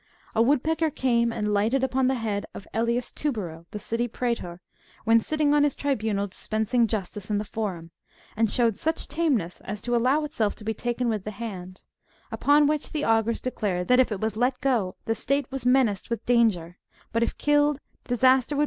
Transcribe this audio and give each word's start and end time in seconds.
A 0.33 0.41
woodpecker 0.41 0.89
came 0.89 1.31
and 1.31 1.53
lighted 1.53 1.83
upon 1.83 2.07
the 2.07 2.15
head 2.15 2.47
of 2.55 2.67
JElius 2.73 3.13
Tubero, 3.13 3.67
the 3.69 3.77
City 3.77 4.07
praetor, 4.07 4.59
when 5.03 5.19
sitting 5.19 5.53
on 5.53 5.61
his 5.61 5.75
tribunal 5.75 6.25
dispensing 6.25 6.87
justice 6.87 7.29
in 7.29 7.37
the 7.37 7.43
Forum, 7.45 7.91
and 8.35 8.49
showed 8.49 8.79
such 8.79 9.07
tameness 9.07 9.61
as 9.63 9.79
to 9.81 9.95
allow 9.95 10.23
itself 10.23 10.55
to 10.55 10.63
be 10.63 10.73
taken 10.73 11.07
with 11.07 11.23
the 11.23 11.29
hand; 11.29 11.83
upon 12.31 12.65
which 12.65 12.91
the 12.93 13.05
augurs 13.05 13.41
declared 13.41 13.89
that 13.89 13.99
if 13.99 14.11
it 14.11 14.19
was 14.19 14.35
let 14.35 14.59
go, 14.59 14.95
the 15.05 15.13
state 15.13 15.45
was 15.51 15.67
menaced 15.67 16.09
with 16.09 16.25
danger, 16.25 16.79
but 17.11 17.21
if 17.21 17.37
killed, 17.37 17.77
disaster 18.05 18.07
would 18.07 18.09
befall 18.09 18.37
67 18.37 18.41
See 18.41 18.55
B. 18.55 18.59